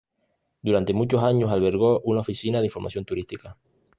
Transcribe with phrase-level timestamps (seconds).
[0.63, 3.55] Durante muchos años albergó una oficina de información turística.